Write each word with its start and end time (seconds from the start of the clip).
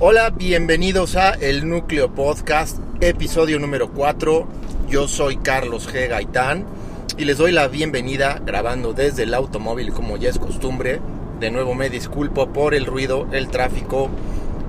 Hola, 0.00 0.30
bienvenidos 0.30 1.16
a 1.16 1.30
El 1.30 1.68
Núcleo 1.68 2.14
Podcast, 2.14 2.78
episodio 3.00 3.58
número 3.58 3.90
4. 3.92 4.46
Yo 4.90 5.08
soy 5.08 5.38
Carlos 5.38 5.88
G. 5.88 6.08
Gaitán 6.08 6.66
y 7.16 7.24
les 7.24 7.38
doy 7.38 7.52
la 7.52 7.68
bienvenida 7.68 8.42
grabando 8.44 8.92
desde 8.92 9.22
el 9.22 9.32
automóvil 9.32 9.92
como 9.92 10.18
ya 10.18 10.28
es 10.28 10.38
costumbre. 10.38 11.00
De 11.40 11.50
nuevo 11.50 11.74
me 11.74 11.88
disculpo 11.88 12.52
por 12.52 12.74
el 12.74 12.84
ruido, 12.84 13.26
el 13.32 13.48
tráfico, 13.48 14.10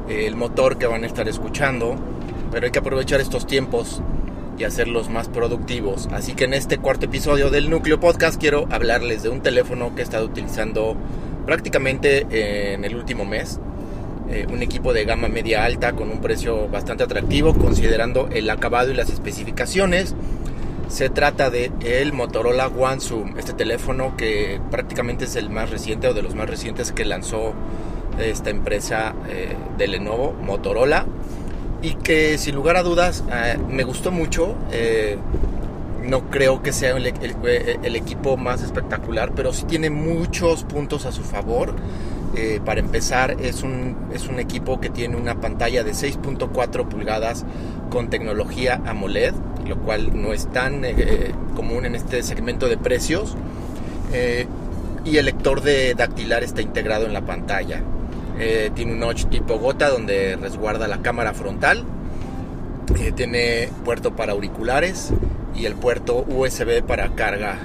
el 0.10 0.36
motor 0.36 0.78
que 0.78 0.88
van 0.88 1.04
a 1.04 1.08
estar 1.08 1.28
escuchando, 1.28 1.96
pero 2.52 2.66
hay 2.66 2.72
que 2.72 2.80
aprovechar 2.80 3.22
estos 3.22 3.48
tiempos 3.48 4.02
y 4.58 4.64
hacerlos 4.64 5.10
más 5.10 5.30
productivos. 5.30 6.10
Así 6.12 6.34
que 6.34 6.44
en 6.44 6.54
este 6.54 6.78
cuarto 6.78 7.06
episodio 7.06 7.50
del 7.50 7.70
Núcleo 7.70 8.00
Podcast 8.00 8.40
quiero 8.40 8.68
hablarles 8.72 9.24
de 9.24 9.30
un 9.30 9.42
teléfono 9.42 9.96
que 9.96 10.02
he 10.02 10.04
estado 10.04 10.26
utilizando 10.26 10.96
prácticamente 11.46 12.74
en 12.74 12.84
el 12.84 12.96
último 12.96 13.26
mes 13.26 13.60
eh, 14.30 14.46
un 14.52 14.62
equipo 14.62 14.94
de 14.94 15.06
gama 15.06 15.28
media 15.28 15.66
alta 15.66 15.94
con 15.94 16.12
un 16.12 16.22
precio 16.22 16.68
bastante 16.68 17.04
atractivo 17.04 17.56
considerando 17.56 18.30
el 18.32 18.48
acabado 18.50 18.92
y 18.92 18.94
las 18.94 19.10
especificaciones. 19.10 20.14
Se 20.88 21.10
trata 21.10 21.50
de 21.50 21.72
el 21.82 22.14
Motorola 22.14 22.68
One 22.68 23.00
Zoom, 23.00 23.38
este 23.40 23.54
teléfono 23.54 24.16
que 24.18 24.60
prácticamente 24.70 25.26
es 25.26 25.36
el 25.36 25.50
más 25.50 25.72
reciente 25.72 26.08
o 26.08 26.14
de 26.14 26.22
los 26.22 26.36
más 26.36 26.48
recientes 26.48 26.92
que 26.92 27.06
lanzó 27.06 27.54
esta 28.20 28.50
empresa 28.50 29.14
eh, 29.28 29.56
de 29.78 29.88
Lenovo, 29.88 30.34
Motorola, 30.34 31.06
y 31.82 31.94
que 31.96 32.38
sin 32.38 32.56
lugar 32.56 32.78
a 32.78 32.84
dudas 32.84 33.24
eh, 33.32 33.58
me 33.70 33.84
gustó 33.84 34.12
mucho. 34.12 34.56
no 36.04 36.30
creo 36.30 36.64
que 36.64 36.74
sea 36.74 36.98
el, 36.98 37.96
equipo 37.96 38.38
más 38.38 38.64
espectacular, 38.64 39.32
pero 39.36 39.54
sí 39.54 39.66
tiene 39.66 39.90
muchos 39.90 40.64
puntos 40.64 41.06
a 41.06 41.12
su 41.12 41.24
favor. 41.24 41.76
Eh, 42.36 42.62
para 42.64 42.80
empezar, 42.80 43.38
es 43.42 43.64
un, 43.64 43.96
es 44.14 44.28
un 44.28 44.40
equipo 44.40 44.80
que 44.80 44.90
tiene 44.90 45.16
una 45.16 45.42
pantalla 45.42 45.84
de 45.84 45.92
6.4 45.92 46.88
pulgadas 46.88 47.44
con 47.90 48.10
tecnología 48.10 48.82
AMOLED, 48.86 49.34
lo 49.68 49.78
cual 49.80 50.22
no 50.22 50.32
es 50.32 50.48
tan 50.48 50.86
eh, 50.86 51.34
común 51.56 51.86
en 51.86 51.96
este 51.96 52.22
segmento 52.22 52.68
de 52.68 52.78
precios. 52.78 53.36
Eh, 54.14 54.46
y 55.06 55.18
el 55.18 55.26
lector 55.26 55.62
de 55.62 55.96
dactilar 55.96 56.44
está 56.44 56.62
integrado 56.62 57.06
en 57.06 57.14
la 57.14 57.22
pantalla. 57.22 57.82
Tiene 58.74 58.94
un 58.94 59.00
notch 59.00 59.26
tipo 59.26 59.60
gota 59.60 59.90
donde 59.90 60.38
resguarda 60.38 60.88
la 60.88 61.02
cámara 61.02 61.34
frontal. 61.34 61.84
tiene 63.16 63.70
puerto 63.86 64.16
para 64.16 64.32
auriculares 64.32 65.12
y 65.56 65.66
el 65.66 65.76
puerto 65.76 66.26
USB 66.28 66.82
para 66.84 67.10
carga 67.16 67.58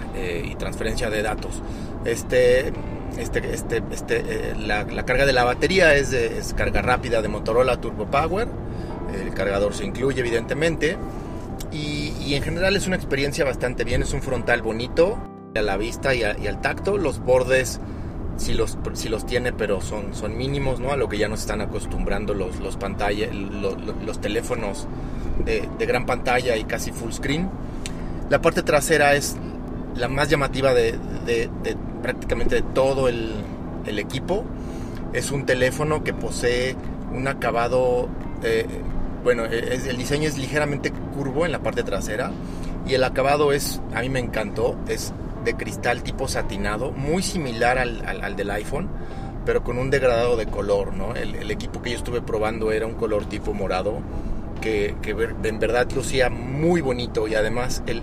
y 0.45 0.55
transferencia 0.57 1.11
de 1.11 1.23
datos. 1.23 1.63
Este 2.05 2.73
este, 3.19 3.55
este, 3.55 3.83
este, 3.93 4.17
eh, 4.27 4.55
la, 4.59 4.85
carga 5.05 5.25
de 5.25 5.33
la 5.33 5.45
batería 5.45 5.95
es, 5.95 6.55
carga 6.57 6.83
rápida 6.83 7.23
de 7.23 7.29
Motorola 7.29 7.81
Turbo 7.81 8.07
Power. 8.07 8.49
El 9.25 9.33
cargador 9.35 9.75
se 9.75 9.85
incluye 9.85 10.21
evidentemente. 10.21 10.97
Y, 11.71 12.35
en 12.35 12.43
general 12.43 12.75
es 12.77 12.87
una 12.87 12.97
experiencia 12.97 13.45
bastante 13.45 13.85
bien. 13.85 14.03
Es 14.03 14.13
un 14.13 14.23
frontal 14.23 14.63
bonito 14.63 15.19
a 15.55 15.63
la 15.63 15.77
vista 15.77 16.15
y, 16.15 16.25
al 16.25 16.61
tacto. 16.61 16.99
Los 16.99 17.21
bordes 17.21 17.81
si 18.37 18.55
los, 18.55 18.77
si 18.95 19.09
los 19.09 19.27
tiene, 19.27 19.53
pero 19.53 19.81
son, 19.81 20.15
son 20.15 20.37
mínimos, 20.37 20.81
¿no? 20.81 20.93
A 20.93 20.97
lo 20.97 21.09
que 21.09 21.19
ya 21.19 21.29
nos 21.29 21.41
están 21.41 21.61
acostumbrando 21.61 22.35
los, 22.35 22.59
los, 22.61 22.77
los, 24.05 24.21
teléfonos 24.21 24.87
de, 25.45 25.69
gran 25.87 26.07
pantalla 26.07 26.57
y 26.57 26.65
casi 26.65 26.93
full 26.93 27.13
screen. 27.13 27.49
La 28.31 28.41
parte 28.41 28.63
trasera 28.63 29.15
es 29.15 29.37
la 29.97 30.09
más 30.09 30.29
llamativa 30.29 30.75
de, 30.75 30.99
prácticamente 32.03 32.57
de 32.57 32.63
todo 32.63 33.09
el, 33.09 33.35
equipo. 33.87 34.45
Es 35.13 35.31
un 35.31 35.47
teléfono 35.47 36.03
que 36.03 36.13
posee 36.13 36.75
un 37.13 37.29
acabado, 37.29 38.09
eh, 38.43 38.67
bueno, 39.23 39.45
e, 39.45 39.81
el 39.89 39.97
diseño 39.97 40.27
es 40.27 40.39
ligeramente 40.39 40.91
curvo 41.15 41.47
en 41.47 41.53
la 41.53 41.61
parte 41.61 41.83
trasera 41.85 42.33
y 42.87 42.95
el 42.95 43.05
acabado 43.05 43.53
es, 43.53 43.81
a 43.95 44.01
mí 44.01 44.09
me 44.09 44.19
encantó, 44.19 44.77
es 44.89 45.13
de 45.45 45.55
cristal 45.55 46.03
tipo 46.03 46.29
satinado, 46.29 46.93
muy 46.93 47.23
similar 47.23 47.79
al, 47.79 48.37
del 48.37 48.51
iPhone, 48.51 48.89
pero 49.45 49.63
con 49.63 49.79
un 49.79 49.91
degradado 49.91 50.37
de 50.37 50.47
color, 50.47 50.95
¿no? 50.95 51.15
El, 51.15 51.35
el, 51.35 51.51
equipo 51.51 51.83
que 51.83 51.91
yo 51.91 51.97
estuve 51.97 52.23
probando 52.23 52.73
era 52.73 52.87
un 52.87 52.95
color 52.95 53.27
tipo 53.27 53.53
morado 53.53 54.03
que, 54.65 54.95
en 55.45 55.59
verdad 55.59 55.91
lucía 55.93 56.31
muy 56.31 56.81
bonito 56.81 57.29
y 57.29 57.35
además 57.35 57.83
el, 57.87 58.03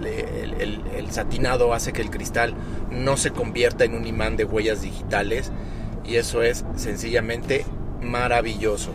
satinado 1.10 1.74
hace 1.74 1.92
que 1.92 2.02
el 2.02 2.10
cristal 2.10 2.54
no 2.92 3.18
se 3.18 3.32
convierta 3.32 3.84
en 3.84 3.96
un 3.96 4.06
imán 4.06 4.38
de 4.38 4.46
huellas 4.46 4.82
digitales 4.82 5.52
y 6.06 6.16
eso 6.16 6.42
es 6.42 6.64
sencillamente 6.76 7.66
maravilloso. 8.02 8.92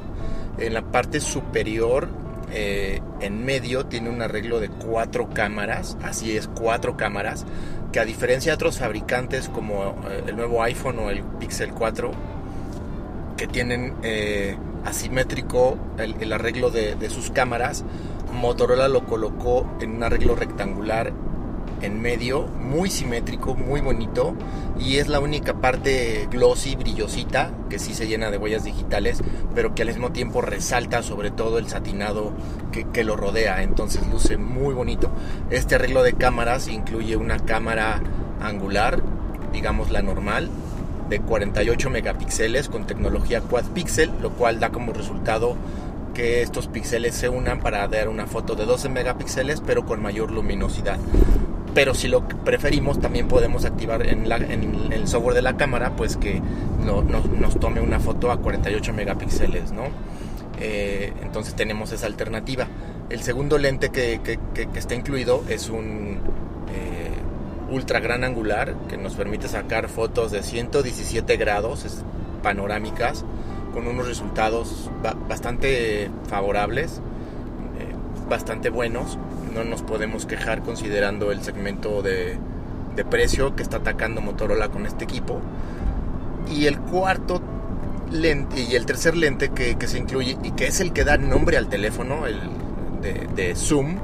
En 0.59 0.73
la 0.73 0.83
parte 0.83 1.21
superior, 1.21 2.09
eh, 2.53 3.01
en 3.21 3.45
medio, 3.45 3.85
tiene 3.87 4.09
un 4.09 4.23
arreglo 4.23 4.61
de 4.61 4.69
cuatro 4.69 5.29
cámaras, 5.29 5.99
así 6.03 6.37
es, 6.37 6.49
cuatro 6.49 6.97
cámaras, 6.97 7.45
que 7.97 8.01
a 8.01 8.05
diferencia 8.05 8.53
de 8.53 8.57
otros 8.57 8.79
fabricantes 8.79 9.49
como 9.49 9.97
eh, 10.11 10.25
el 10.27 10.37
nuevo 10.37 10.63
iPhone 10.63 10.99
o 10.99 11.09
el 11.09 11.23
Pixel 11.23 11.71
4, 11.73 12.11
que 13.39 13.47
tienen 13.47 13.95
eh, 14.03 14.55
asimétrico 14.85 15.79
el, 15.97 16.31
arreglo 16.31 16.71
de, 16.71 17.09
sus 17.09 17.31
cámaras. 17.31 17.87
Motorola 18.35 18.89
lo 18.89 19.07
colocó 19.07 19.67
en 19.81 19.97
un 19.97 20.03
arreglo 20.03 20.37
rectangular 20.37 21.15
en 21.83 22.01
medio, 22.01 22.47
muy 22.47 22.91
simétrico, 22.91 23.55
muy 23.55 23.81
bonito 23.81 24.35
y 24.79 24.97
es 24.97 25.09
la 25.09 25.21
única 25.21 25.55
parte 25.55 26.29
glossy, 26.31 26.77
brillosita, 26.77 27.51
que 27.71 27.79
sí 27.79 27.95
se 27.95 28.07
llena 28.07 28.31
de 28.31 28.39
huellas 28.39 28.65
digitales, 28.65 29.23
pero 29.55 29.75
que 29.75 29.83
al 29.83 29.89
mismo 29.89 30.13
tiempo 30.13 30.41
resalta 30.41 31.03
sobre 31.03 31.31
todo 31.31 31.59
el 31.59 31.69
satinado 31.69 32.33
que, 32.73 32.85
que 32.85 33.05
lo 33.05 33.17
rodea, 33.17 33.63
entonces 33.63 34.07
luce 34.11 34.37
muy 34.37 34.75
bonito. 34.75 35.11
Este 35.51 35.77
arreglo 35.77 36.03
de 36.03 36.15
cámaras 36.15 36.69
incluye 36.69 37.17
una 37.17 37.39
cámara 37.39 38.03
angular, 38.41 39.03
digamos 39.53 39.91
la 39.91 40.03
normal, 40.03 40.51
de 41.09 41.21
48 41.21 41.91
megapíxeles 41.91 42.69
con 42.69 42.87
tecnología 42.87 43.41
quad 43.41 43.65
pixel, 43.67 44.11
lo 44.21 44.31
cual 44.31 44.59
da 44.61 44.71
como 44.71 44.93
resultado 44.93 45.57
que 46.15 46.41
estos 46.41 46.67
píxeles 46.67 47.15
se 47.15 47.29
unan 47.29 47.61
para 47.61 47.87
dar 47.89 48.09
una 48.09 48.27
foto 48.27 48.55
de 48.55 48.65
12 48.65 48.89
megapíxeles 48.89 49.61
pero 49.61 49.85
con 49.85 50.01
mayor 50.01 50.31
luminosidad. 50.31 50.99
Pero 51.77 51.93
si 51.93 52.09
lo 52.09 52.27
preferimos 52.27 52.99
también 52.99 53.29
podemos 53.29 53.67
activar 53.67 54.07
en, 54.07 54.33
el 54.33 55.07
software 55.07 55.35
de 55.35 55.43
la 55.43 55.59
cámara 55.59 55.95
pues 55.95 56.17
que 56.17 56.41
nos 56.81 57.61
tome 57.61 57.83
una 57.83 58.01
foto 58.01 58.31
a 58.31 58.39
48 58.39 58.95
megapíxeles, 58.95 59.73
¿no? 59.73 59.83
Eh, 60.59 61.13
entonces 61.21 61.55
tenemos 61.55 61.93
esa 61.93 62.07
alternativa. 62.07 62.67
El 63.11 63.21
segundo 63.21 63.59
lente 63.59 63.91
que, 63.91 64.39
está 64.75 64.95
incluido 64.95 65.45
es 65.51 65.69
un 65.69 66.21
ultra 67.71 68.01
gran 68.01 68.25
angular 68.25 68.75
que 68.89 68.97
nos 68.97 69.15
permite 69.15 69.47
sacar 69.47 69.91
fotos 69.91 70.33
de 70.33 70.43
117 70.43 71.37
grados 71.37 71.85
panorámicas 72.43 73.23
con 73.75 73.87
unos 73.87 74.09
resultados 74.09 74.91
bastante 75.29 76.11
favorables, 76.27 77.03
eh, 77.79 77.93
bastante 78.31 78.71
buenos. 78.71 79.19
No 79.57 79.65
nos 79.65 79.81
podemos 79.81 80.27
quejar 80.27 80.63
considerando 80.63 81.33
el 81.33 81.43
segmento 81.43 82.03
de, 82.03 82.39
precio 83.09 83.57
que 83.57 83.63
está 83.63 83.79
atacando 83.79 84.21
Motorola 84.21 84.69
con 84.69 84.85
este 84.85 85.05
equipo. 85.05 85.41
Y 86.55 86.67
el 86.67 86.79
cuarto 86.79 87.41
lente 88.11 88.61
y 88.61 88.75
el 88.75 88.85
tercer 88.85 89.17
lente 89.17 89.49
que, 89.49 89.75
se 89.87 89.99
incluye 89.99 90.37
y 90.43 90.51
que 90.51 90.67
es 90.67 90.81
el 90.81 90.93
que 90.93 91.05
da 91.05 91.17
nombre 91.17 91.57
al 91.57 91.69
teléfono, 91.71 92.27
el 92.27 92.39
de, 93.01 93.55
Zoom, 93.57 93.97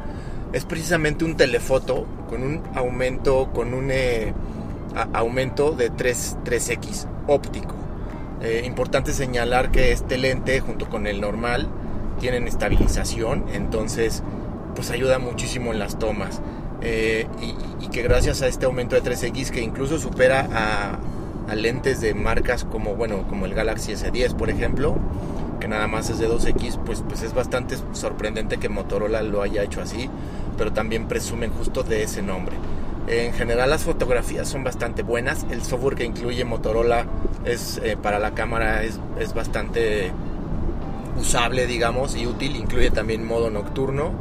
es 0.55 0.65
precisamente 0.65 1.27
un 1.27 1.37
telefoto 1.37 2.07
con 2.31 2.43
un 2.43 2.63
aumento, 2.75 3.51
con 3.53 3.75
un 3.75 3.91
eh, 3.91 4.33
aumento 5.13 5.73
de 5.73 5.91
3, 5.91 6.39
x 6.47 7.07
óptico. 7.27 7.75
Eh, 8.41 8.63
importante 8.65 9.13
señalar 9.13 9.71
que 9.71 9.93
este 9.93 10.17
lente 10.17 10.61
junto 10.61 10.89
con 10.89 11.07
el 11.07 11.21
normal 11.21 11.69
tienen 12.21 12.49
estabilización, 12.49 13.45
entonces 13.53 14.23
pues 14.75 14.91
ayuda 14.91 15.19
muchísimo 15.19 15.73
en 15.73 15.79
las 15.79 15.99
tomas. 15.99 16.41
Eh, 16.81 17.27
y, 17.41 17.89
que 17.89 18.03
gracias 18.03 18.41
a 18.41 18.47
este 18.47 18.65
aumento 18.65 18.97
de 18.97 19.03
3X 19.03 19.51
que 19.51 19.61
incluso 19.61 19.99
supera 19.99 20.49
a, 20.51 20.99
a, 21.47 21.55
lentes 21.55 22.01
de 22.01 22.15
marcas 22.15 22.65
como, 22.65 22.95
bueno, 22.95 23.25
como 23.29 23.45
el 23.45 23.53
Galaxy 23.53 23.93
S10 23.93 24.35
por 24.35 24.49
ejemplo, 24.49 24.97
que 25.61 25.69
nada 25.69 25.89
más 25.89 26.09
es 26.09 26.19
de 26.19 26.27
2X, 26.27 26.79
pues, 26.87 27.05
pues 27.07 27.23
es 27.23 27.35
bastante 27.35 27.77
sorprendente 27.93 28.57
que 28.57 28.71
Motorola 28.71 29.21
lo 29.21 29.43
haya 29.43 29.63
hecho 29.63 29.83
así 29.83 30.09
pero 30.57 30.73
también 30.73 31.07
presumen 31.09 31.51
justo 31.51 31.83
de 31.83 32.03
ese 32.03 32.23
nombre. 32.23 32.57
En 33.09 33.33
general 33.33 33.71
las 33.71 33.83
fotografías 33.83 34.49
son 34.49 34.63
bastante 34.63 35.03
buenas, 35.03 35.45
el 35.51 35.63
software 35.63 35.97
que 35.97 36.05
incluye 36.05 36.45
Motorola 36.45 37.07
es, 37.45 37.81
eh, 37.83 37.97
para 38.01 38.19
la 38.19 38.33
cámara 38.33 38.85
es, 38.85 39.01
bastante 39.35 40.13
usable, 41.19 41.67
digamos, 41.67 42.17
y 42.17 42.27
útil. 42.27 42.57
Incluye 42.57 42.91
también 42.91 43.25
modo 43.25 43.51
nocturno. 43.51 44.13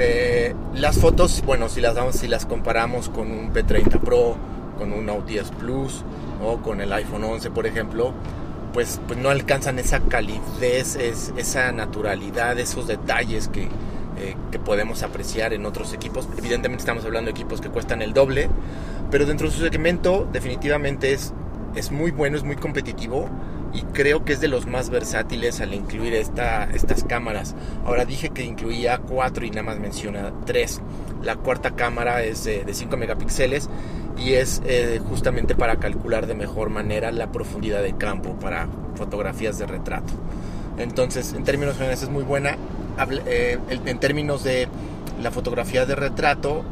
Eh, 0.00 0.54
las 0.74 0.96
fotos, 0.98 1.42
bueno, 1.44 1.68
si 1.68 1.80
las, 1.80 1.96
damos, 1.96 2.14
si 2.14 2.28
las 2.28 2.46
comparamos 2.46 3.08
con 3.08 3.32
un 3.32 3.52
P30 3.52 3.98
Pro, 3.98 4.36
con 4.78 4.92
un 4.92 5.08
Audi 5.08 5.38
S 5.38 5.52
Plus 5.58 6.04
o 6.40 6.58
con 6.58 6.80
el 6.80 6.92
iPhone 6.92 7.24
11, 7.24 7.50
por 7.50 7.66
ejemplo, 7.66 8.12
pues, 8.72 9.00
pues 9.08 9.18
no 9.18 9.28
alcanzan 9.28 9.80
esa 9.80 9.98
calidez, 9.98 10.94
esa 10.94 11.72
naturalidad, 11.72 12.56
esos 12.60 12.86
detalles 12.86 13.48
que, 13.48 13.62
eh, 13.62 14.36
que 14.52 14.60
podemos 14.60 15.02
apreciar 15.02 15.52
en 15.52 15.66
otros 15.66 15.92
equipos. 15.92 16.28
Evidentemente 16.38 16.82
estamos 16.82 17.04
hablando 17.04 17.26
de 17.26 17.32
equipos 17.32 17.60
que 17.60 17.68
cuestan 17.68 18.00
el 18.00 18.12
doble, 18.12 18.48
pero 19.10 19.26
dentro 19.26 19.48
de 19.48 19.54
su 19.56 19.62
segmento 19.64 20.28
definitivamente 20.32 21.12
es, 21.12 21.32
es 21.74 21.90
muy 21.90 22.12
bueno, 22.12 22.36
es 22.36 22.44
muy 22.44 22.54
competitivo 22.56 23.28
y 23.72 23.82
creo 23.82 24.24
que 24.24 24.32
es 24.32 24.40
de 24.40 24.48
los 24.48 24.66
más 24.66 24.90
versátiles 24.90 25.60
al 25.60 25.74
incluir 25.74 26.14
esta, 26.14 26.64
estas 26.64 27.04
cámaras. 27.04 27.54
Ahora 27.84 28.04
dije 28.04 28.30
que 28.30 28.44
incluía 28.44 28.98
cuatro 28.98 29.44
y 29.44 29.50
nada 29.50 29.62
más 29.64 29.78
menciona 29.78 30.32
tres. 30.46 30.80
La 31.22 31.36
cuarta 31.36 31.72
cámara 31.72 32.22
es 32.22 32.44
de, 32.44 32.64
5 32.72 32.96
megapíxeles 32.96 33.68
y 34.16 34.34
es 34.34 34.62
eh, 34.64 35.00
justamente 35.08 35.54
para 35.54 35.76
calcular 35.76 36.26
de 36.26 36.34
mejor 36.34 36.70
manera 36.70 37.10
la 37.12 37.30
profundidad 37.30 37.82
de 37.82 37.96
campo 37.96 38.34
para 38.40 38.68
fotografías 38.94 39.58
de 39.58 39.66
retrato. 39.66 40.12
Entonces, 40.78 41.32
en 41.32 41.44
términos 41.44 41.74
generales 41.74 42.02
es 42.02 42.08
muy 42.08 42.22
buena. 42.22 42.56
Eh, 43.26 43.58
en 43.68 43.98
términos 43.98 44.44
de 44.44 44.68
la 45.20 45.30
fotografía 45.30 45.86
de 45.86 45.94
retrato, 45.94 46.64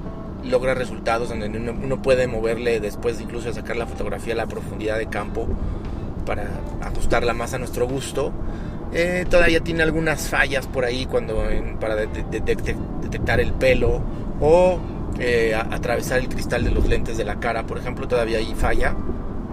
logra 0.44 0.74
resultados 0.74 1.28
donde 1.28 1.48
uno, 1.48 2.02
puede 2.02 2.26
moverle 2.26 2.80
después 2.80 3.18
de 3.18 3.24
incluso 3.24 3.48
de 3.48 3.54
sacar 3.54 3.76
la 3.76 3.86
fotografía 3.86 4.34
la 4.34 4.46
profundidad 4.46 4.98
de 4.98 5.06
campo 5.06 5.48
para 6.26 6.44
ajustarla 6.82 7.32
más 7.32 7.54
a 7.54 7.58
nuestro 7.58 7.88
gusto. 7.88 8.32
Eh, 8.92 9.24
todavía 9.28 9.60
tiene 9.60 9.82
algunas 9.82 10.28
fallas 10.28 10.66
por 10.66 10.84
ahí 10.84 11.06
cuando 11.06 11.44
para 11.80 11.96
detectar 11.96 13.40
el 13.40 13.52
pelo 13.52 14.00
o 14.40 14.78
eh, 15.18 15.54
atravesar 15.54 16.18
el 16.18 16.28
cristal 16.28 16.64
de 16.64 16.70
los 16.70 16.86
lentes 16.86 17.16
de 17.16 17.24
la 17.24 17.40
cara, 17.40 17.66
por 17.66 17.78
ejemplo, 17.78 18.06
todavía 18.06 18.38
ahí 18.38 18.54
falla, 18.54 18.94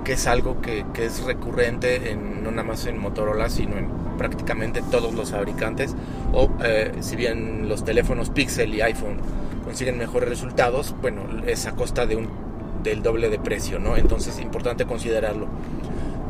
que 0.04 0.14
es 0.14 0.28
algo 0.28 0.60
que, 0.62 0.84
es 1.00 1.24
recurrente 1.24 2.12
en, 2.12 2.44
no 2.44 2.52
nada 2.52 2.64
más 2.64 2.86
en 2.86 2.98
Motorola, 2.98 3.50
sino 3.50 3.78
en 3.78 3.88
prácticamente 4.18 4.82
todos 4.92 5.14
los 5.14 5.32
fabricantes. 5.32 5.96
O 6.34 6.50
eh, 6.64 6.92
si 7.00 7.16
bien 7.16 7.70
los 7.70 7.86
teléfonos 7.86 8.30
Pixel 8.30 8.76
y 8.76 8.82
iPhone 8.82 9.18
consiguen 9.64 9.98
mejores 9.98 10.28
resultados, 10.28 10.94
bueno, 11.02 11.22
es 11.48 11.66
a 11.66 11.72
costa 11.72 12.06
del 12.06 13.02
doble 13.02 13.30
de 13.30 13.40
precio, 13.40 13.80
¿no? 13.80 13.96
Entonces 13.96 14.36
es 14.36 14.42
importante 14.42 14.86
considerarlo. 14.86 15.48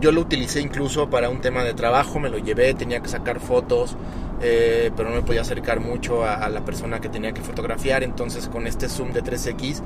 Yo 0.04 0.12
lo 0.12 0.20
utilicé 0.20 0.60
incluso 0.60 1.10
para 1.10 1.30
un 1.30 1.40
tema 1.40 1.64
de 1.64 1.74
trabajo, 1.74 2.20
me 2.20 2.30
lo 2.30 2.38
llevé, 2.38 2.74
tenía 2.74 3.00
que 3.00 3.08
sacar 3.08 3.40
fotos, 3.40 3.96
eh, 4.42 4.92
pero 4.98 5.08
no 5.08 5.16
me 5.16 5.22
podía 5.22 5.40
acercar 5.40 5.80
mucho 5.80 6.26
a, 6.26 6.50
la 6.50 6.66
persona 6.66 7.00
que 7.00 7.08
tenía 7.08 7.34
que 7.34 7.40
fotografiar, 7.40 8.04
entonces 8.04 8.50
con 8.50 8.68
este 8.68 8.90
zoom 8.90 9.14
de 9.14 9.24
3X, 9.24 9.82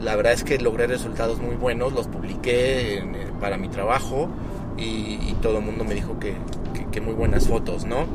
la 0.00 0.16
verdad 0.16 0.32
es 0.32 0.42
que 0.42 0.58
logré 0.58 0.88
resultados 0.88 1.38
muy 1.38 1.54
buenos, 1.54 1.92
los 1.92 2.08
publiqué 2.08 2.98
eh, 2.98 3.04
para 3.40 3.56
mi 3.56 3.68
trabajo 3.68 4.28
y, 4.76 5.32
todo 5.40 5.58
el 5.58 5.64
mundo 5.64 5.84
me 5.84 5.94
dijo 5.94 6.18
que, 6.18 6.34
muy 7.00 7.14
buenas 7.14 7.46
fotos, 7.46 7.84
¿no? 7.84 8.06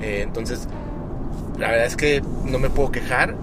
Eh, 0.00 0.22
entonces, 0.22 0.66
la 1.58 1.68
verdad 1.68 1.84
es 1.84 1.96
que 1.96 2.22
no 2.46 2.58
me 2.58 2.70
puedo 2.70 2.90
quejar, 2.90 3.36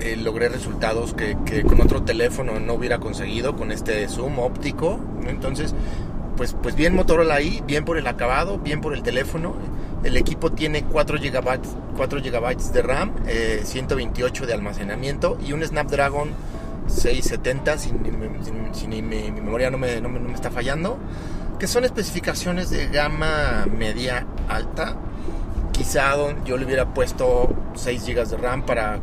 eh, 0.00 0.16
logré 0.16 0.48
resultados 0.48 1.14
que, 1.14 1.36
con 1.62 1.80
otro 1.80 2.02
teléfono 2.02 2.60
no 2.60 2.74
hubiera 2.74 2.98
conseguido 2.98 3.56
con 3.56 3.72
este 3.72 4.08
zoom 4.08 4.38
óptico. 4.38 5.00
Entonces, 5.26 5.74
pues, 6.36 6.54
pues 6.62 6.76
bien 6.76 6.94
Motorola 6.94 7.34
ahí, 7.34 7.62
bien 7.66 7.84
por 7.84 7.98
el 7.98 8.06
acabado, 8.06 8.58
bien 8.58 8.80
por 8.80 8.94
el 8.94 9.02
teléfono. 9.02 9.56
El 10.04 10.16
equipo 10.16 10.52
tiene 10.52 10.84
4 10.84 11.18
GB, 11.18 11.60
4 11.96 12.20
GB 12.20 12.56
de 12.72 12.82
RAM, 12.82 13.12
128 13.64 14.44
eh, 14.44 14.46
de 14.46 14.54
almacenamiento 14.54 15.36
y 15.44 15.52
un 15.52 15.64
Snapdragon 15.64 16.30
670, 16.86 17.78
si, 17.78 17.92
mi, 18.86 19.02
memoria 19.02 19.70
no 19.70 19.78
me, 19.78 20.00
no 20.00 20.08
me 20.08 20.32
está 20.32 20.50
fallando, 20.50 20.98
que 21.58 21.66
son 21.66 21.84
especificaciones 21.84 22.70
de 22.70 22.86
gama 22.86 23.66
media 23.66 24.26
alta. 24.48 24.96
Quizá 25.72 26.14
yo 26.44 26.56
le 26.56 26.64
hubiera 26.64 26.94
puesto 26.94 27.54
6 27.74 28.06
GB 28.06 28.28
de 28.28 28.36
RAM 28.36 28.62
para 28.62 29.00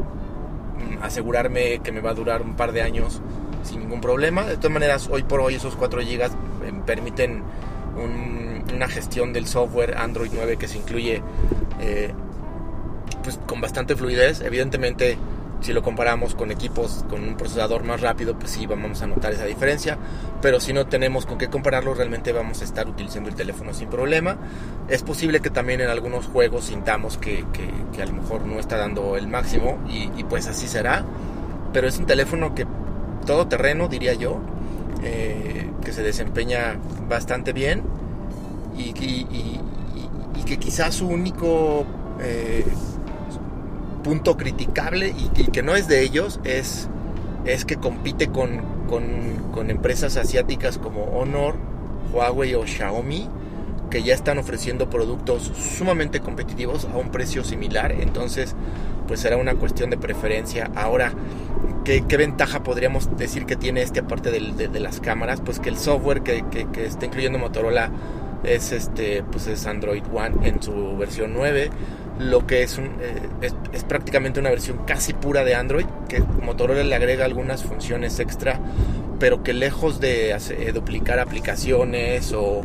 asegurarme 1.02 1.80
que 1.80 1.92
me 1.92 2.02
va 2.02 2.12
a 2.12 2.14
durar 2.14 2.42
un 2.42 2.56
par 2.56 2.72
de 2.72 2.82
años 2.82 3.22
sin 3.64 3.80
ningún 3.80 4.02
problema. 4.02 4.46
De 4.46 4.58
todas 4.58 4.72
maneras, 4.72 5.10
hoy 5.12 5.24
por 5.24 5.42
hoy 5.42 5.56
esos 5.56 5.76
4 5.76 6.02
GB 6.02 6.24
eh, 6.24 6.30
permiten 6.86 7.44
una 8.76 8.88
gestión 8.90 9.32
del 9.32 9.48
software 9.48 9.98
Android 9.98 10.30
9 10.34 10.58
que 10.58 10.68
se 10.68 10.78
incluye 10.78 11.22
eh, 11.80 12.12
pues 13.24 13.40
con 13.46 13.62
bastante 13.62 13.96
fluidez. 13.96 14.42
Evidentemente 14.42 15.18
si 15.66 15.74
lo 15.74 15.82
comparamos 15.82 16.36
con 16.36 16.52
equipos 16.52 17.04
con 17.10 17.24
un 17.24 17.36
procesador 17.38 17.84
más 17.84 18.00
rápido, 18.00 18.38
pues 18.38 18.52
sí 18.52 18.68
vamos 18.68 19.02
a 19.02 19.08
notar 19.08 19.34
esa 19.34 19.46
diferencia. 19.46 19.98
Pero 20.40 20.60
si 20.60 20.74
no 20.74 20.86
tenemos 20.86 21.26
con 21.26 21.40
qué 21.40 21.48
compararlo, 21.48 21.96
realmente 21.96 22.32
vamos 22.32 22.62
a 22.62 22.66
estar 22.66 22.88
utilizando 22.88 23.30
el 23.30 23.36
teléfono 23.36 23.74
sin 23.74 23.90
problema. 23.90 24.38
Es 24.90 25.02
posible 25.02 25.40
que 25.40 25.50
también 25.50 25.82
en 25.82 25.90
algunos 25.90 26.28
juegos 26.28 26.66
sintamos 26.66 27.18
que, 27.18 27.44
que, 27.52 28.02
a 28.02 28.06
lo 28.06 28.14
mejor 28.14 28.46
no 28.46 28.60
está 28.60 28.78
dando 28.78 29.18
el 29.18 29.28
máximo 29.28 29.80
y, 29.90 30.24
pues 30.26 30.46
así 30.46 30.68
será. 30.68 31.04
Pero 31.74 31.88
es 31.88 31.98
un 31.98 32.06
teléfono 32.06 32.54
que 32.54 32.68
todo 33.26 33.48
terreno, 33.48 33.88
diría 33.88 34.14
yo, 34.14 34.42
eh, 35.04 35.68
que 35.84 35.92
se 35.94 36.04
desempeña 36.04 36.78
bastante 37.10 37.54
bien 37.54 37.82
y, 38.78 38.94
que 40.46 40.58
quizás 40.58 40.94
su 40.94 41.08
único... 41.08 41.88
Eh, 42.22 42.64
punto 44.06 44.38
criticable 44.38 45.16
y, 45.18 45.46
que 45.46 45.64
no 45.64 45.76
es 45.76 45.88
de 45.88 46.04
ellos 46.04 46.40
es, 46.44 46.88
es 47.44 47.66
que 47.66 47.78
compite 47.78 48.28
con, 48.28 48.62
con, 48.88 49.72
empresas 49.72 50.16
asiáticas 50.16 50.78
como 50.78 51.06
Honor, 51.06 51.56
Huawei 52.14 52.54
o 52.54 52.68
Xiaomi 52.68 53.28
que 53.90 54.04
ya 54.04 54.14
están 54.14 54.38
ofreciendo 54.38 54.92
productos 54.92 55.52
sumamente 55.56 56.20
competitivos 56.20 56.86
a 56.86 56.98
un 56.98 57.10
precio 57.10 57.44
similar. 57.44 57.94
Entonces, 57.94 58.54
pues 59.08 59.22
será 59.22 59.38
una 59.38 59.56
cuestión 59.56 59.90
de 59.90 59.98
preferencia. 59.98 60.70
Ahora, 60.76 61.12
¿qué, 61.84 62.02
ventaja 62.16 62.62
podríamos 62.62 63.18
decir 63.18 63.48
que 63.48 63.56
tiene 63.56 63.82
este 63.82 64.02
aparte 64.02 64.30
de, 64.30 64.80
las 64.80 65.00
cámaras? 65.00 65.42
Pues 65.42 65.60
que 65.60 65.70
el 65.70 65.78
software 65.78 66.22
que, 66.22 66.44
que, 66.52 66.68
que, 66.68 66.86
está 66.86 67.08
incluyendo 67.08 67.40
Motorola 67.40 67.90
es 68.48 68.72
este 68.72 69.24
pues 69.24 69.48
es 69.48 69.66
Android 69.66 70.04
One 70.14 70.48
en 70.48 70.62
su 70.62 70.98
versión 70.98 71.34
9 71.34 71.70
lo 72.20 72.48
que 72.48 72.64
es, 72.64 72.78
un, 72.78 72.86
eh, 73.02 73.52
es, 73.74 73.84
prácticamente 73.84 74.40
una 74.40 74.50
versión 74.50 74.80
casi 74.86 75.14
pura 75.14 75.44
de 75.44 75.56
Android, 75.56 75.86
que 76.08 76.22
Motorola 76.22 76.84
le 76.84 76.96
agrega 76.96 77.26
algunas 77.26 77.64
funciones 77.64 78.20
extra, 78.20 78.60
pero 79.20 79.44
que 79.44 79.54
lejos 79.54 80.00
de 80.00 80.32
eh, 80.32 80.72
duplicar 80.74 81.20
aplicaciones 81.20 82.34
o, 82.34 82.62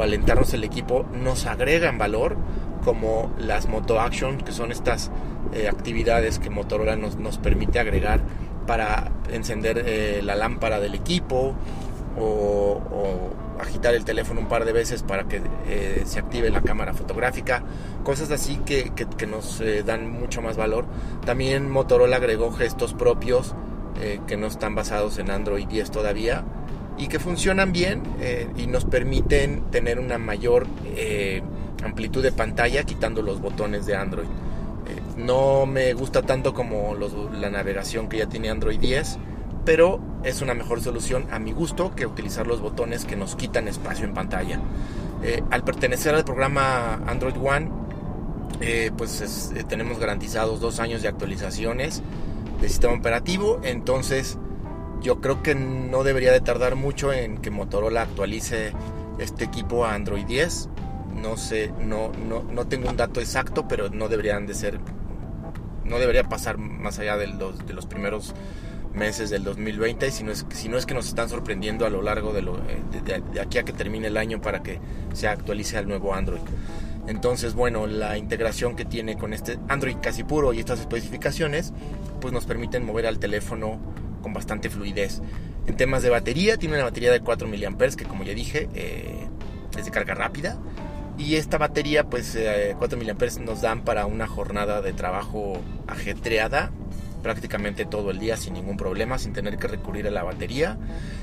alentarnos 0.00 0.52
el 0.54 0.64
equipo, 0.64 1.06
nos 1.22 1.46
agregan 1.46 1.98
valor, 1.98 2.36
como 2.84 3.32
las 3.38 3.68
Moto 3.68 4.00
Action, 4.00 4.38
que 4.38 4.50
son 4.50 4.72
estas 4.72 5.10
eh, 5.54 5.68
actividades 5.68 6.40
que 6.40 6.50
Motorola 6.50 6.96
nos, 6.96 7.16
nos, 7.16 7.38
permite 7.38 7.78
agregar 7.78 8.20
para 8.66 9.12
encender 9.32 10.24
la 10.24 10.34
lámpara 10.34 10.80
del 10.80 10.94
equipo 10.94 11.54
o 12.18 13.30
agitar 13.60 13.94
el 13.94 14.04
teléfono 14.04 14.40
un 14.40 14.48
par 14.48 14.64
de 14.64 14.72
veces 14.72 15.02
para 15.02 15.24
que 15.24 15.40
eh, 15.68 16.02
se 16.04 16.18
active 16.18 16.50
la 16.50 16.62
cámara 16.62 16.94
fotográfica, 16.94 17.62
cosas 18.02 18.30
así 18.30 18.58
que, 18.64 18.90
nos 19.26 19.60
eh, 19.60 19.82
dan 19.82 20.08
mucho 20.10 20.42
más 20.42 20.56
valor. 20.56 20.86
También 21.24 21.70
Motorola 21.70 22.16
agregó 22.16 22.52
gestos 22.52 22.94
propios 22.94 23.54
eh, 24.00 24.20
que 24.26 24.36
no 24.36 24.46
están 24.46 24.74
basados 24.74 25.18
en 25.18 25.30
Android 25.30 25.66
10 25.66 25.90
todavía 25.90 26.44
y 26.96 27.08
que 27.08 27.18
funcionan 27.18 27.72
bien 27.72 28.02
y 28.56 28.68
nos 28.68 28.84
permiten 28.84 29.62
tener 29.72 29.98
una 29.98 30.16
mayor 30.16 30.64
amplitud 31.82 32.22
de 32.22 32.30
pantalla 32.30 32.84
quitando 32.84 33.20
los 33.20 33.40
botones 33.40 33.84
de 33.84 33.96
Android. 33.96 34.28
no 35.16 35.66
me 35.66 35.92
gusta 35.92 36.22
tanto 36.22 36.54
como 36.54 36.94
la 36.94 37.50
navegación 37.50 38.08
que 38.08 38.18
ya 38.18 38.26
tiene 38.26 38.48
Android 38.48 38.78
10 38.78 39.18
pero 39.64 40.00
es 40.24 40.42
una 40.42 40.54
mejor 40.54 40.80
solución 40.80 41.26
a 41.30 41.38
mi 41.38 41.52
gusto 41.52 41.94
que 41.94 42.06
utilizar 42.06 42.46
los 42.46 42.60
botones 42.60 43.04
que 43.04 43.16
nos 43.16 43.36
quitan 43.36 43.68
espacio 43.68 44.04
en 44.04 44.14
pantalla. 44.14 44.60
Eh, 45.22 45.42
al 45.50 45.64
pertenecer 45.64 46.14
al 46.14 46.24
programa 46.24 46.94
Android 47.06 47.36
One, 47.36 47.70
eh, 48.60 48.90
pues 48.96 49.52
eh, 49.54 49.64
tenemos 49.64 49.98
garantizados 49.98 50.60
dos 50.60 50.80
años 50.80 51.02
de 51.02 51.08
actualizaciones 51.08 52.02
de 52.60 52.68
sistema 52.68 52.94
operativo, 52.94 53.60
entonces 53.64 54.38
yo 55.02 55.20
creo 55.20 55.42
que 55.42 55.54
no 55.54 56.04
debería 56.04 56.32
de 56.32 56.40
tardar 56.40 56.76
mucho 56.76 57.12
en 57.12 57.38
que 57.38 57.50
Motorola 57.50 58.02
actualice 58.02 58.72
este 59.18 59.44
equipo 59.44 59.84
a 59.84 59.94
Android 59.94 60.24
10. 60.24 60.70
No 61.22 61.36
sé, 61.36 61.72
no, 61.78 62.10
no, 62.28 62.42
no 62.42 62.66
tengo 62.66 62.88
un 62.88 62.96
dato 62.96 63.20
exacto, 63.20 63.68
pero 63.68 63.90
no 63.90 64.08
deberían 64.08 64.46
de 64.46 64.54
ser, 64.54 64.80
no 65.84 65.98
debería 65.98 66.24
pasar 66.24 66.58
más 66.58 66.98
allá 66.98 67.16
de 67.16 67.28
los, 67.28 67.66
de 67.66 67.74
los 67.74 67.86
primeros 67.86 68.34
meses 68.94 69.30
del 69.30 69.44
2020, 69.44 70.10
si 70.10 70.22
no 70.22 70.32
es, 70.32 70.46
si 70.50 70.68
no 70.68 70.78
es 70.78 70.86
que 70.86 70.94
nos 70.94 71.08
están 71.08 71.28
sorprendiendo 71.28 71.84
a 71.86 71.90
lo 71.90 72.02
largo 72.02 72.32
de, 72.32 72.42
lo, 72.42 72.58
eh, 72.58 72.78
de, 73.04 73.40
aquí 73.40 73.58
a 73.58 73.64
que 73.64 73.72
termine 73.72 74.08
el 74.08 74.16
año 74.16 74.40
para 74.40 74.62
que 74.62 74.78
se 75.12 75.28
actualice 75.28 75.76
al 75.76 75.88
nuevo 75.88 76.14
Android. 76.14 76.40
Entonces, 77.06 77.54
bueno, 77.54 77.86
la 77.86 78.16
integración 78.16 78.76
que 78.76 78.84
tiene 78.84 79.16
con 79.16 79.34
este 79.34 79.58
Android 79.68 79.96
casi 80.00 80.24
puro 80.24 80.52
y 80.52 80.60
estas 80.60 80.80
especificaciones, 80.80 81.72
pues 82.20 82.32
nos 82.32 82.46
permiten 82.46 82.86
mover 82.86 83.06
al 83.06 83.18
teléfono 83.18 83.78
con 84.22 84.32
bastante 84.32 84.70
fluidez. 84.70 85.20
En 85.66 85.76
temas 85.76 86.02
de 86.02 86.10
batería, 86.10 86.56
tiene 86.56 86.76
una 86.76 86.84
batería 86.84 87.12
de 87.12 87.20
4 87.20 87.46
mAh 87.46 87.96
que 87.96 88.04
como 88.04 88.24
ya 88.24 88.32
dije, 88.32 88.68
eh, 88.74 89.26
es 89.76 89.84
de 89.84 89.90
carga 89.90 90.14
rápida. 90.14 90.58
Y 91.18 91.36
esta 91.36 91.58
batería, 91.58 92.04
pues 92.04 92.38
4 92.78 92.98
eh, 92.98 93.04
mAh 93.04 93.44
nos 93.44 93.60
dan 93.60 93.84
para 93.84 94.06
una 94.06 94.26
jornada 94.26 94.80
de 94.80 94.92
trabajo 94.92 95.60
ajetreada 95.86 96.72
prácticamente 97.24 97.86
todo 97.86 98.10
el 98.10 98.18
día 98.18 98.36
sin 98.36 98.52
ningún 98.52 98.76
problema, 98.76 99.18
sin 99.18 99.32
tener 99.32 99.56
que 99.56 99.66
recurrir 99.66 100.06
a 100.06 100.10
la 100.10 100.22
batería, 100.22 100.76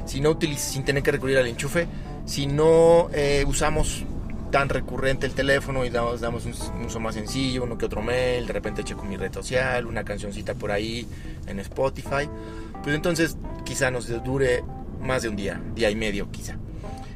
si 0.05 0.20
no 0.20 0.38
sin 0.58 0.84
tener 0.84 1.03
que 1.03 1.12
recurrir 1.12 1.38
al 1.38 1.46
enchufe, 1.46 1.88
si 2.25 2.48
no 2.48 3.10
eh, 3.13 3.46
usamos 3.48 4.03
tan 4.50 4.67
recurrente 4.67 5.27
el 5.27 5.34
teléfono 5.34 5.86
y 5.86 5.91
damos, 5.91 6.20
damos 6.20 6.46
un, 6.46 6.53
uso 6.84 7.00
más 7.00 7.13
sencillo, 7.13 7.63
uno 7.63 7.77
que 7.77 7.86
otro 7.86 8.01
mail, 8.01 8.48
de 8.48 8.51
repente 8.51 8.84
checo 8.84 9.03
mi 9.03 9.15
red 9.15 9.31
social, 9.31 9.86
una 9.86 10.03
cancioncita 10.03 10.55
por 10.55 10.72
ahí 10.72 11.08
en 11.46 11.60
Spotify, 11.60 12.27
pues 12.84 12.96
entonces 12.96 13.38
quizá 13.63 13.91
nos 13.91 14.08
dure 14.24 14.63
más 15.03 15.22
de 15.22 15.29
un 15.29 15.36
día, 15.36 15.62
día 15.75 15.91
y 15.91 15.96
medio 15.96 16.31
quizá. 16.31 16.58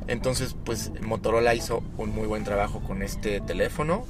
Entonces 0.08 0.56
pues 0.64 0.92
Motorola 1.02 1.56
hizo 1.56 1.82
un 1.98 2.12
muy 2.14 2.28
buen 2.28 2.44
trabajo 2.44 2.82
con 2.82 3.02
este 3.02 3.42
teléfono 3.42 4.06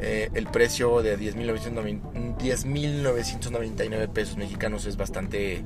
eh, 0.00 0.30
el 0.34 0.46
precio 0.46 1.02
de 1.02 1.18
10.999 1.18 4.08
pesos 4.08 4.36
mexicanos 4.36 4.86
es 4.86 4.96
bastante 4.96 5.64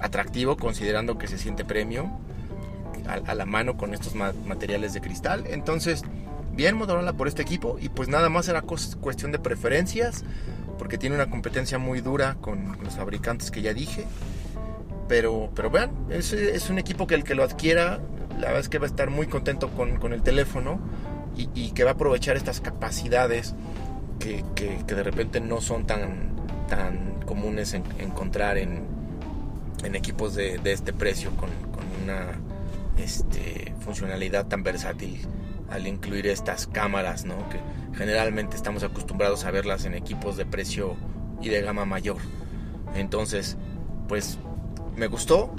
atractivo 0.00 0.56
considerando 0.56 1.16
que 1.18 1.28
se 1.28 1.38
siente 1.38 1.64
premio 1.64 2.10
a, 3.06 3.34
la 3.34 3.46
mano 3.46 3.76
con 3.76 3.94
estos 3.94 4.14
materiales 4.14 4.92
de 4.94 5.00
cristal. 5.00 5.44
Entonces, 5.48 6.02
bien 6.54 6.76
Motorola 6.76 7.12
por 7.12 7.28
este 7.28 7.42
equipo 7.42 7.78
y 7.80 7.88
pues 7.88 8.08
nada 8.08 8.28
más 8.28 8.48
era 8.48 8.62
cuestión 8.62 9.30
de 9.32 9.38
preferencias 9.38 10.24
porque 10.78 10.98
tiene 10.98 11.16
una 11.16 11.30
competencia 11.30 11.78
muy 11.78 12.00
dura 12.00 12.36
con 12.40 12.78
los 12.82 12.96
fabricantes 12.96 13.50
que 13.50 13.62
ya 13.62 13.74
dije. 13.74 14.06
Pero, 15.08 15.50
pero 15.54 15.70
vean, 15.70 15.90
es, 16.10 16.70
un 16.70 16.78
equipo 16.78 17.06
que 17.06 17.16
el 17.16 17.24
que 17.24 17.34
lo 17.34 17.42
adquiera, 17.42 18.00
la 18.38 18.46
verdad 18.46 18.60
es 18.60 18.68
que 18.68 18.78
va 18.78 18.86
a 18.86 18.88
estar 18.88 19.10
muy 19.10 19.26
contento 19.26 19.68
con, 19.70 19.98
con 19.98 20.12
el 20.12 20.22
teléfono 20.22 20.80
y, 21.36 21.70
que 21.70 21.84
va 21.84 21.90
a 21.90 21.94
aprovechar 21.94 22.36
estas 22.36 22.60
capacidades 22.60 23.54
que, 24.18 24.44
de 24.86 25.02
repente 25.02 25.40
no 25.40 25.60
son 25.60 25.86
tan, 25.86 26.36
tan 26.68 27.20
comunes 27.24 27.72
en, 27.72 27.84
encontrar 27.98 28.58
en, 28.58 28.82
en, 29.84 29.94
equipos 29.94 30.34
de, 30.34 30.60
este 30.64 30.92
precio 30.92 31.30
con, 31.36 31.48
una 32.02 32.32
este, 32.98 33.74
funcionalidad 33.80 34.46
tan 34.46 34.62
versátil 34.62 35.20
al 35.70 35.86
incluir 35.86 36.26
estas 36.26 36.66
cámaras, 36.66 37.24
¿no? 37.24 37.36
que 37.48 37.58
generalmente 37.96 38.56
estamos 38.56 38.82
acostumbrados 38.82 39.44
a 39.44 39.50
verlas 39.50 39.84
en 39.84 39.94
equipos 39.94 40.36
de 40.36 40.44
precio 40.44 40.96
y 41.40 41.48
de 41.48 41.62
gama 41.62 41.84
mayor. 41.84 42.18
Entonces, 42.94 43.56
pues 44.08 44.38
me 44.96 45.06
gustó, 45.06 45.54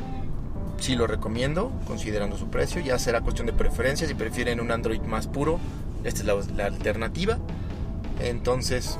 sí 0.82 0.96
lo 0.96 1.08
recomiendo, 1.08 1.72
considerando 1.86 2.38
su 2.38 2.48
precio. 2.48 2.82
Ya 2.82 2.98
será 3.00 3.22
cuestión 3.22 3.48
de 3.48 3.54
preferencia. 3.54 4.08
Si 4.08 4.14
prefieren 4.14 4.60
un 4.60 4.72
Android 4.72 5.02
más 5.02 5.28
puro, 5.28 5.60
esta 6.04 6.22
es 6.22 6.52
la, 6.52 6.66
alternativa. 6.66 7.38
Entonces, 8.20 8.98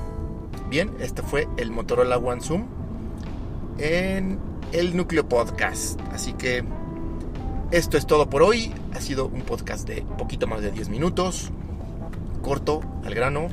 bien, 0.70 0.92
este 1.00 1.22
fue 1.22 1.48
el 1.58 1.72
Motorola 1.72 2.18
One 2.18 2.42
Zoom 2.42 2.66
en 3.78 4.40
el 4.72 4.96
Núcleo 4.96 5.28
Podcast. 5.28 6.00
Así 6.12 6.34
que 6.34 6.64
esto 7.72 7.98
es 7.98 8.06
todo 8.06 8.30
por 8.30 8.44
hoy. 8.44 8.74
Ha 8.94 9.02
sido 9.02 9.26
un 9.28 9.42
podcast 9.42 9.88
de 9.88 10.04
poquito 10.18 10.48
más 10.48 10.62
de 10.62 10.72
10 10.72 10.90
minutos. 10.90 11.52
Corto, 12.42 12.82
al 13.04 13.14
grano. 13.14 13.50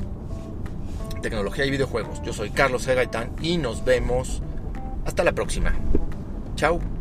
Tecnología 1.21 1.65
y 1.65 1.71
videojuegos. 1.71 2.21
Yo 2.21 2.31
soy 2.31 2.49
Carlos 2.51 2.87
Gaitán 2.87 3.31
y 3.41 3.57
nos 3.57 3.83
vemos 3.83 4.41
hasta 5.05 5.23
la 5.23 5.33
próxima. 5.33 5.73
Chao. 6.55 6.98